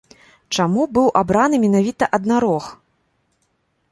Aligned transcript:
Чаму 0.55 0.85
быў 0.97 1.07
абраны 1.21 1.55
менавіта 1.65 2.09
аднарог? 2.19 2.63